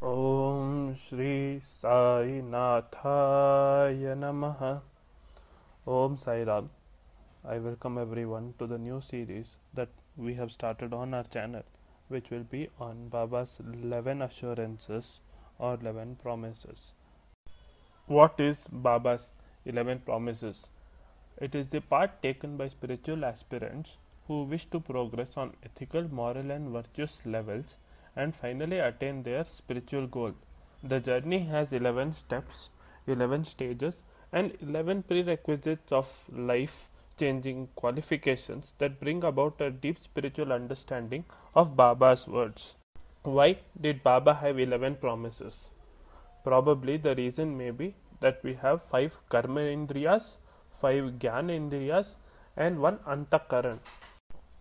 Om 0.00 0.94
Shri 0.94 1.60
Sai 1.60 2.40
Nathaya 2.48 4.14
Namaha 4.16 4.80
Om 5.88 6.16
Sai 6.16 6.44
Ram. 6.44 6.70
I 7.44 7.58
welcome 7.58 7.98
everyone 7.98 8.54
to 8.60 8.68
the 8.68 8.78
new 8.78 9.00
series 9.00 9.56
that 9.74 9.88
we 10.16 10.34
have 10.34 10.52
started 10.52 10.92
on 10.94 11.14
our 11.14 11.24
channel, 11.24 11.64
which 12.06 12.30
will 12.30 12.44
be 12.44 12.68
on 12.78 13.08
Baba's 13.08 13.58
11 13.60 14.22
assurances 14.22 15.18
or 15.58 15.76
11 15.80 16.18
promises. 16.22 16.92
What 18.06 18.38
is 18.38 18.68
Baba's 18.70 19.32
11 19.66 20.02
promises? 20.06 20.68
It 21.38 21.56
is 21.56 21.66
the 21.70 21.80
part 21.80 22.22
taken 22.22 22.56
by 22.56 22.68
spiritual 22.68 23.24
aspirants 23.24 23.96
who 24.28 24.44
wish 24.44 24.66
to 24.66 24.78
progress 24.78 25.36
on 25.36 25.54
ethical, 25.64 26.06
moral, 26.08 26.52
and 26.52 26.68
virtuous 26.68 27.18
levels 27.26 27.76
and 28.18 28.34
finally 28.34 28.78
attain 28.90 29.22
their 29.22 29.44
spiritual 29.44 30.06
goal. 30.06 30.32
The 30.82 31.00
journey 31.00 31.40
has 31.54 31.72
11 31.72 32.14
steps, 32.14 32.68
11 33.06 33.44
stages, 33.44 34.02
and 34.32 34.52
11 34.60 35.04
prerequisites 35.04 35.92
of 35.92 36.12
life 36.52 36.88
changing 37.18 37.68
qualifications 37.74 38.74
that 38.78 39.00
bring 39.00 39.24
about 39.24 39.60
a 39.60 39.70
deep 39.70 40.02
spiritual 40.02 40.52
understanding 40.52 41.24
of 41.54 41.76
Baba's 41.76 42.26
words. 42.28 42.74
Why 43.22 43.56
did 43.80 44.02
Baba 44.02 44.34
have 44.34 44.58
11 44.58 44.96
promises? 44.96 45.70
Probably 46.44 46.96
the 46.96 47.14
reason 47.14 47.56
may 47.56 47.70
be 47.70 47.94
that 48.20 48.40
we 48.42 48.54
have 48.54 48.82
5 48.82 49.18
karma 49.28 49.60
indriyas, 49.60 50.36
5 50.70 51.18
jnana 51.24 51.56
indriyas, 51.60 52.14
and 52.56 52.80
1 52.80 52.98
antakaran. 53.14 53.78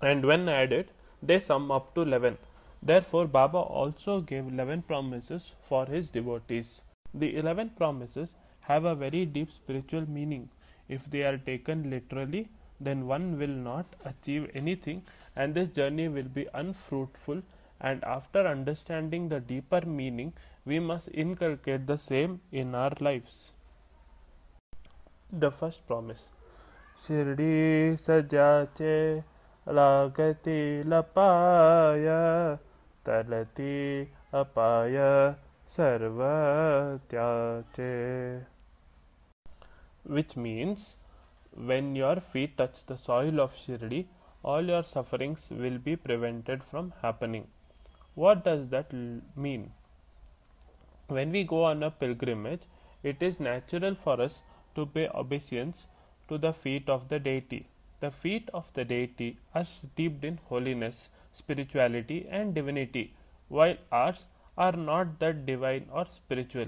And 0.02 0.26
when 0.26 0.50
added, 0.50 0.92
they 1.22 1.40
sum 1.40 1.72
up 1.72 1.94
to 1.96 2.02
11 2.02 2.38
Therefore, 2.82 3.28
Baba 3.28 3.58
also 3.58 4.22
gave 4.22 4.48
11 4.48 4.84
promises 4.84 5.54
for 5.68 5.86
his 5.86 6.10
devotees. 6.10 6.82
The 7.14 7.36
11 7.36 7.72
promises 7.72 8.36
have 8.62 8.86
a 8.86 8.96
very 8.96 9.26
deep 9.26 9.52
spiritual 9.52 10.10
meaning. 10.10 10.50
If 10.88 11.06
they 11.06 11.24
are 11.24 11.38
taken 11.38 11.90
literally, 11.90 12.50
then 12.80 13.08
one 13.08 13.38
will 13.40 13.48
not 13.48 13.96
achieve 14.06 14.50
anything 14.54 15.04
and 15.36 15.54
this 15.54 15.70
journey 15.70 16.08
will 16.08 16.30
be 16.40 16.48
unfruitful. 16.54 17.42
And 17.80 18.04
after 18.04 18.48
understanding 18.48 19.30
the 19.30 19.40
deeper 19.40 19.82
meaning, 19.86 20.34
we 20.66 20.80
must 20.80 21.10
inculcate 21.14 21.88
the 21.88 21.98
same 21.98 22.42
in 22.52 22.74
our 22.74 22.94
lives. 23.00 23.52
The 25.32 25.52
first 25.52 25.86
promise 25.88 26.30
Shirdi 27.02 27.94
Sajache 28.00 29.24
Lagati 29.68 30.84
Lapaya 30.86 32.60
Talati 33.08 34.08
Apaya 34.34 35.38
Sarvatyache 35.66 38.46
which 40.04 40.36
means 40.36 40.98
when 41.54 41.96
your 41.96 42.20
feet 42.20 42.58
touch 42.58 42.86
the 42.86 42.98
soil 42.98 43.40
of 43.42 43.56
Shirdi, 43.56 44.06
all 44.44 44.62
your 44.62 44.84
sufferings 44.84 45.50
will 45.52 45.78
be 45.78 45.96
prevented 45.96 46.64
from 46.64 46.94
happening. 47.02 47.48
What 48.16 48.44
does 48.44 48.68
that 48.70 48.92
mean? 49.36 49.72
When 51.08 51.32
we 51.32 51.44
go 51.44 51.64
on 51.64 51.84
a 51.84 51.92
pilgrimage, 51.92 52.62
it 53.04 53.22
is 53.22 53.40
natural 53.40 53.96
for 53.96 54.22
us 54.22 54.42
to 54.76 54.86
pay 54.86 55.08
obeisance 55.10 55.88
to 56.30 56.38
the 56.38 56.54
feet 56.54 56.90
of 56.90 57.10
the 57.10 57.20
deity. 57.20 57.68
The 58.00 58.12
feet 58.12 58.50
of 58.54 58.72
the 58.74 58.86
deity 58.86 59.38
are 59.56 59.66
steeped 59.66 60.24
in 60.24 60.40
holiness, 60.50 61.10
spirituality, 61.32 62.28
and 62.30 62.54
divinity, 62.54 63.14
while 63.48 63.76
ours 63.92 64.26
are 64.58 64.72
not 64.74 65.20
that 65.20 65.46
divine 65.46 65.88
or 65.92 66.06
spiritual. 66.06 66.68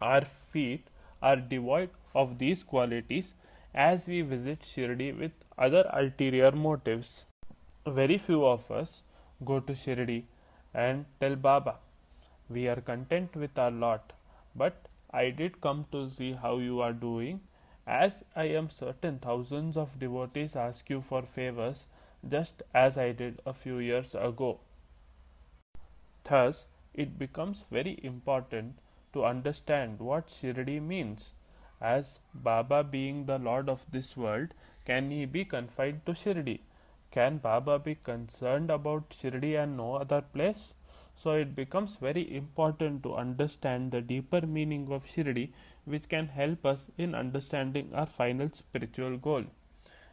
Our 0.00 0.24
feet 0.24 0.86
are 1.22 1.36
devoid 1.36 1.90
of 2.14 2.38
these 2.38 2.62
qualities 2.62 3.34
as 3.74 4.06
we 4.06 4.22
visit 4.22 4.62
Shirdi 4.62 5.18
with 5.18 5.32
other 5.56 5.88
ulterior 5.92 6.52
motives. 6.52 7.24
Very 7.86 8.18
few 8.18 8.44
of 8.44 8.70
us 8.70 9.02
go 9.44 9.60
to 9.60 9.72
Shirdi 9.72 10.24
and 10.74 11.04
tell 11.20 11.36
Baba, 11.36 11.76
We 12.48 12.68
are 12.68 12.80
content 12.80 13.36
with 13.36 13.58
our 13.58 13.70
lot, 13.70 14.12
but 14.54 14.88
I 15.10 15.30
did 15.30 15.60
come 15.60 15.86
to 15.92 16.10
see 16.10 16.32
how 16.32 16.58
you 16.58 16.80
are 16.80 16.92
doing 16.92 17.40
as 17.86 18.24
I 18.36 18.44
am 18.44 18.68
certain 18.68 19.18
thousands 19.18 19.76
of 19.76 19.98
devotees 19.98 20.54
ask 20.54 20.90
you 20.90 21.00
for 21.00 21.22
favors 21.22 21.86
just 22.26 22.62
as 22.74 22.96
I 22.98 23.12
did 23.12 23.40
a 23.44 23.52
few 23.52 23.78
years 23.78 24.14
ago. 24.14 24.60
Thus, 26.24 26.66
it 26.94 27.18
becomes 27.18 27.64
very 27.70 27.98
important 28.02 28.78
to 29.12 29.24
understand 29.24 30.00
what 30.00 30.28
Shirdi 30.28 30.80
means. 30.80 31.32
As 31.80 32.18
Baba 32.34 32.82
being 32.82 33.26
the 33.26 33.38
Lord 33.38 33.68
of 33.68 33.86
this 33.90 34.16
world, 34.16 34.54
can 34.84 35.10
he 35.10 35.26
be 35.26 35.44
confined 35.44 36.04
to 36.06 36.12
Shirdi? 36.12 36.60
Can 37.10 37.38
Baba 37.38 37.78
be 37.78 37.94
concerned 37.94 38.70
about 38.70 39.10
Shirdi 39.10 39.62
and 39.62 39.76
no 39.76 39.94
other 39.94 40.20
place? 40.20 40.72
So 41.16 41.32
it 41.32 41.54
becomes 41.56 41.96
very 41.96 42.36
important 42.36 43.02
to 43.02 43.14
understand 43.14 43.90
the 43.92 44.00
deeper 44.00 44.42
meaning 44.46 44.88
of 44.92 45.06
Shirdi, 45.06 45.52
which 45.84 46.08
can 46.08 46.28
help 46.28 46.66
us 46.66 46.86
in 46.96 47.14
understanding 47.14 47.90
our 47.94 48.06
final 48.06 48.50
spiritual 48.52 49.16
goal. 49.16 49.44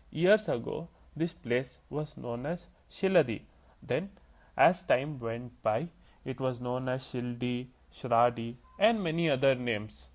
Years 0.10 0.48
ago, 0.48 0.88
this 1.16 1.34
place 1.34 1.78
was 1.90 2.18
known 2.18 2.46
as 2.46 2.66
Shiladi. 2.92 3.42
Then, 3.82 4.10
as 4.58 4.84
time 4.84 5.20
went 5.20 5.62
by, 5.64 5.90
it 6.24 6.40
was 6.40 6.60
known 6.60 6.90
as 6.90 7.04
Shildi, 7.04 7.68
Shradi, 7.94 8.56
and 8.80 9.04
many 9.04 9.30
other 9.30 9.56
names. 9.56 10.08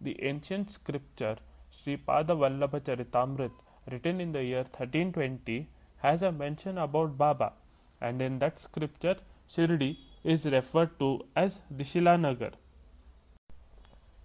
The 0.00 0.22
ancient 0.22 0.70
scripture 0.70 1.36
Sripada 1.72 2.36
Vallabha 2.42 2.80
Charitamrit, 2.80 3.50
written 3.90 4.20
in 4.20 4.32
the 4.32 4.42
year 4.44 4.62
1320, 4.62 5.68
has 5.98 6.22
a 6.22 6.30
mention 6.30 6.78
about 6.78 7.18
Baba, 7.18 7.52
and 8.00 8.22
in 8.22 8.38
that 8.38 8.60
scripture, 8.60 9.16
Shirdi 9.50 9.96
is 10.22 10.46
referred 10.46 10.98
to 10.98 11.24
as 11.34 11.62
Dishilanagar. 11.74 12.52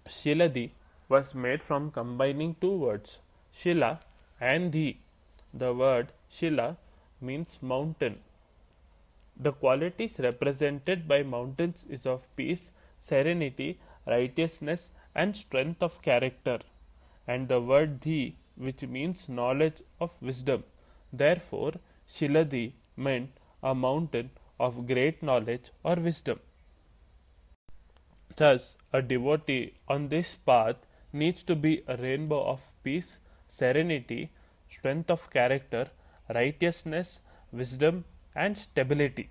Shiladi 0.06 0.70
was 1.08 1.34
made 1.34 1.62
from 1.62 1.90
combining 1.90 2.54
two 2.60 2.76
words, 2.76 3.18
Shila 3.52 4.00
and 4.40 4.70
Di. 4.70 5.00
The 5.52 5.74
word 5.74 6.12
Shila 6.30 6.76
means 7.20 7.58
mountain. 7.60 8.20
The 9.36 9.52
qualities 9.52 10.16
represented 10.18 11.06
by 11.08 11.22
mountains 11.22 11.84
is 11.88 12.06
of 12.06 12.34
peace, 12.36 12.72
serenity, 12.98 13.78
righteousness, 14.06 14.90
and 15.14 15.36
strength 15.36 15.82
of 15.82 16.02
character, 16.02 16.58
and 17.26 17.48
the 17.48 17.60
word 17.60 18.00
Di, 18.00 18.36
which 18.56 18.82
means 18.82 19.28
knowledge 19.28 19.82
of 20.00 20.20
wisdom. 20.22 20.64
Therefore, 21.12 21.72
Shiladi 22.08 22.72
meant 22.96 23.30
a 23.62 23.74
mountain 23.74 24.30
of 24.58 24.86
great 24.86 25.22
knowledge 25.22 25.70
or 25.82 25.96
wisdom. 25.96 26.38
Thus, 28.36 28.76
a 28.92 29.02
devotee 29.02 29.74
on 29.88 30.08
this 30.08 30.36
path 30.36 30.76
needs 31.12 31.42
to 31.44 31.56
be 31.56 31.82
a 31.86 31.96
rainbow 31.96 32.42
of 32.44 32.72
peace, 32.84 33.18
serenity, 33.48 34.30
strength 34.68 35.10
of 35.10 35.30
character, 35.30 35.90
righteousness, 36.34 37.20
wisdom, 37.52 38.04
and 38.34 38.56
stability. 38.56 39.28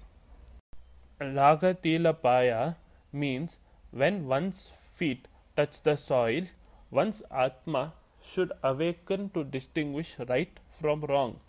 Lagatilapaya 1.21 2.75
means 3.11 3.57
when 3.91 4.27
one's 4.27 4.71
feet 4.93 5.27
touch 5.55 5.81
the 5.83 5.95
soil, 5.95 6.43
one's 6.91 7.21
Atma 7.31 7.93
should 8.21 8.51
awaken 8.63 9.29
to 9.31 9.43
distinguish 9.43 10.15
right 10.27 10.59
from 10.69 11.01
wrong. 11.01 11.39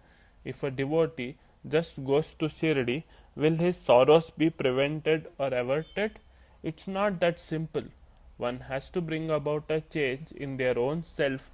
If 0.45 0.63
a 0.63 0.71
devotee 0.71 1.37
just 1.69 2.05
goes 2.05 2.35
to 2.35 2.47
Shirdi, 2.47 3.05
will 3.37 3.57
his 3.57 3.77
sorrows 3.77 4.31
be 4.31 4.51
prevented 4.51 5.29
or 5.39 5.49
averted? 5.49 6.19
It's 6.63 6.89
not 6.89 7.21
that 7.21 7.39
simple. 7.39 7.85
One 8.39 8.61
has 8.61 8.91
to 8.91 9.01
bring 9.01 9.31
about 9.31 9.71
a 9.71 9.81
change 9.83 10.33
in 10.33 10.57
their 10.57 10.79
own 10.79 11.05
self, 11.05 11.51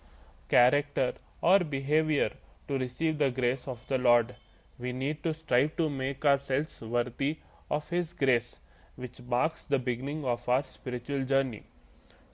character, 0.48 1.14
or 1.42 1.60
behavior 1.60 2.30
to 2.68 2.78
receive 2.78 3.18
the 3.18 3.30
grace 3.30 3.66
of 3.66 3.86
the 3.88 3.98
Lord. 3.98 4.36
We 4.78 4.92
need 4.92 5.22
to 5.22 5.34
strive 5.34 5.76
to 5.76 5.88
make 5.88 6.24
ourselves 6.24 6.80
worthy 6.80 7.38
of 7.70 7.88
His 7.88 8.12
grace, 8.12 8.58
which 8.96 9.20
marks 9.22 9.66
the 9.66 9.78
beginning 9.78 10.24
of 10.24 10.48
our 10.48 10.62
spiritual 10.62 11.24
journey. 11.24 11.64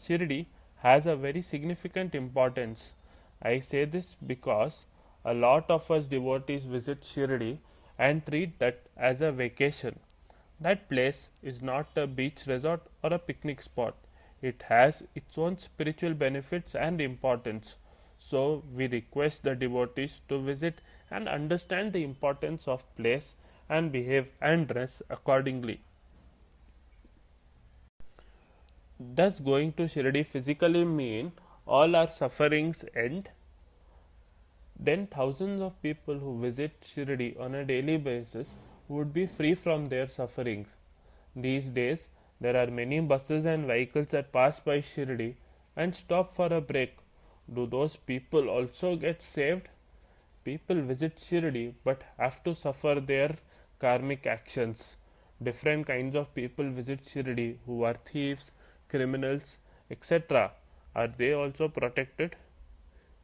Shirdi 0.00 0.46
has 0.78 1.06
a 1.06 1.16
very 1.16 1.42
significant 1.42 2.14
importance. 2.14 2.92
I 3.40 3.60
say 3.60 3.84
this 3.84 4.16
because 4.26 4.86
a 5.24 5.34
lot 5.34 5.70
of 5.70 5.90
us 5.90 6.06
devotees 6.06 6.64
visit 6.64 7.02
Shirdi 7.02 7.58
and 7.98 8.26
treat 8.26 8.58
that 8.58 8.80
as 8.96 9.20
a 9.20 9.30
vacation. 9.30 9.98
That 10.60 10.88
place 10.88 11.28
is 11.42 11.62
not 11.62 11.88
a 11.96 12.06
beach 12.06 12.42
resort 12.46 12.82
or 13.02 13.12
a 13.12 13.18
picnic 13.18 13.62
spot. 13.62 13.94
It 14.40 14.64
has 14.68 15.04
its 15.14 15.38
own 15.38 15.58
spiritual 15.58 16.14
benefits 16.14 16.74
and 16.74 17.00
importance. 17.00 17.76
So, 18.28 18.62
we 18.72 18.86
request 18.86 19.42
the 19.42 19.54
devotees 19.54 20.20
to 20.28 20.38
visit 20.40 20.80
and 21.10 21.28
understand 21.28 21.92
the 21.92 22.04
importance 22.04 22.68
of 22.68 22.84
place 22.96 23.34
and 23.68 23.90
behave 23.90 24.30
and 24.40 24.68
dress 24.68 25.02
accordingly. 25.10 25.80
Does 29.14 29.40
going 29.40 29.72
to 29.72 29.88
Shirdi 29.94 30.24
physically 30.24 30.84
mean 30.84 31.32
all 31.66 31.96
our 31.96 32.08
sufferings 32.08 32.84
end? 32.94 33.30
Then 34.78 35.06
thousands 35.08 35.60
of 35.60 35.82
people 35.82 36.18
who 36.18 36.40
visit 36.40 36.80
Shirdi 36.80 37.38
on 37.40 37.54
a 37.54 37.64
daily 37.64 37.96
basis 37.96 38.56
would 38.88 39.12
be 39.12 39.26
free 39.26 39.54
from 39.54 39.88
their 39.88 40.08
sufferings. 40.08 40.68
These 41.34 41.70
days, 41.70 42.08
there 42.40 42.56
are 42.56 42.70
many 42.70 43.00
buses 43.00 43.44
and 43.44 43.66
vehicles 43.66 44.08
that 44.08 44.32
pass 44.32 44.60
by 44.60 44.78
Shirdi 44.78 45.34
and 45.76 45.94
stop 45.94 46.30
for 46.30 46.46
a 46.46 46.60
break. 46.60 47.01
Do 47.50 47.66
those 47.66 47.96
people 47.96 48.48
also 48.48 48.96
get 48.96 49.22
saved? 49.22 49.68
People 50.44 50.82
visit 50.82 51.16
Shirdi 51.16 51.74
but 51.84 52.02
have 52.18 52.42
to 52.44 52.54
suffer 52.54 53.00
their 53.00 53.36
karmic 53.78 54.26
actions. 54.26 54.96
Different 55.42 55.86
kinds 55.86 56.14
of 56.14 56.34
people 56.34 56.70
visit 56.70 57.02
Shirdi 57.02 57.58
who 57.66 57.82
are 57.84 57.96
thieves, 58.04 58.50
criminals, 58.88 59.56
etc. 59.90 60.52
Are 60.94 61.08
they 61.08 61.32
also 61.32 61.68
protected? 61.68 62.36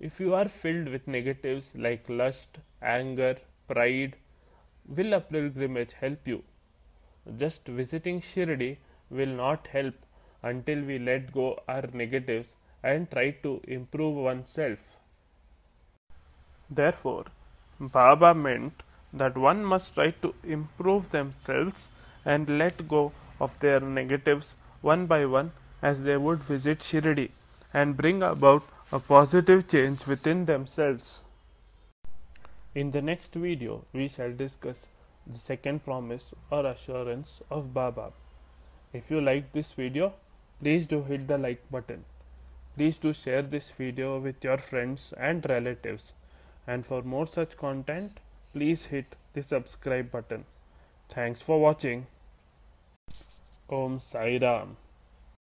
If 0.00 0.20
you 0.20 0.34
are 0.34 0.48
filled 0.48 0.88
with 0.88 1.08
negatives 1.08 1.72
like 1.74 2.08
lust, 2.08 2.58
anger, 2.80 3.36
pride, 3.66 4.16
will 4.86 5.12
a 5.12 5.20
pilgrimage 5.20 5.92
help 5.92 6.26
you? 6.26 6.44
Just 7.36 7.66
visiting 7.66 8.20
Shirdi 8.20 8.78
will 9.10 9.26
not 9.28 9.66
help 9.68 9.94
until 10.42 10.82
we 10.82 10.98
let 10.98 11.32
go 11.32 11.60
our 11.68 11.84
negatives 11.92 12.56
and 12.82 13.10
try 13.10 13.30
to 13.30 13.60
improve 13.66 14.16
oneself. 14.16 14.96
Therefore, 16.70 17.24
Baba 17.80 18.34
meant 18.34 18.82
that 19.12 19.36
one 19.36 19.64
must 19.64 19.94
try 19.94 20.10
to 20.22 20.34
improve 20.44 21.10
themselves 21.10 21.88
and 22.24 22.58
let 22.58 22.88
go 22.88 23.12
of 23.40 23.58
their 23.60 23.80
negatives 23.80 24.54
one 24.80 25.06
by 25.06 25.24
one 25.24 25.52
as 25.82 26.02
they 26.02 26.16
would 26.16 26.42
visit 26.42 26.80
Shirdi 26.80 27.30
and 27.72 27.96
bring 27.96 28.22
about 28.22 28.62
a 28.92 28.98
positive 28.98 29.68
change 29.68 30.06
within 30.06 30.44
themselves. 30.44 31.22
In 32.74 32.90
the 32.90 33.02
next 33.02 33.34
video, 33.34 33.84
we 33.92 34.08
shall 34.08 34.32
discuss 34.32 34.88
the 35.26 35.38
second 35.38 35.84
promise 35.84 36.32
or 36.50 36.66
assurance 36.66 37.40
of 37.50 37.74
Baba. 37.74 38.12
If 38.92 39.10
you 39.10 39.20
like 39.20 39.52
this 39.52 39.72
video, 39.72 40.14
please 40.60 40.86
do 40.86 41.02
hit 41.02 41.26
the 41.28 41.38
like 41.38 41.70
button. 41.70 42.04
Please 42.78 42.96
do 42.96 43.12
share 43.12 43.42
this 43.42 43.72
video 43.72 44.20
with 44.20 44.44
your 44.44 44.56
friends 44.56 45.12
and 45.18 45.44
relatives. 45.50 46.14
And 46.64 46.86
for 46.86 47.02
more 47.02 47.26
such 47.26 47.56
content, 47.56 48.20
please 48.52 48.84
hit 48.86 49.16
the 49.32 49.42
subscribe 49.42 50.12
button. 50.12 50.44
Thanks 51.08 51.42
for 51.42 51.60
watching. 51.60 52.06
Om 53.68 53.98
Sai 53.98 54.38
Ram. 54.40 54.76